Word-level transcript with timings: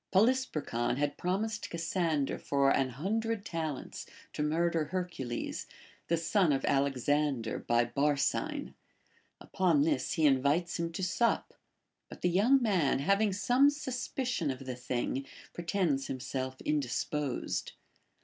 Polysperchon 0.11 0.97
had 0.97 1.15
prom 1.15 1.43
ised 1.45 1.69
Cassander 1.69 2.39
for 2.39 2.71
an 2.71 2.89
hundred 2.89 3.45
talents 3.45 4.07
to 4.33 4.41
murder 4.41 4.85
Her 4.85 5.05
cules, 5.05 5.67
the 6.07 6.17
son 6.17 6.51
of 6.51 6.65
Alexander 6.65 7.59
by 7.59 7.85
Barsine. 7.85 8.73
Upon 9.39 9.83
this 9.83 10.13
he 10.13 10.25
invites 10.25 10.79
him 10.79 10.91
to 10.93 11.03
sup; 11.03 11.53
but 12.09 12.23
the 12.23 12.31
young 12.31 12.59
man, 12.63 12.97
having 12.97 13.31
some 13.31 13.69
suspicion 13.69 14.49
of 14.49 14.65
the 14.65 14.75
thing, 14.75 15.27
pretends 15.53 16.07
himself 16.07 16.59
indisposed. 16.61 17.73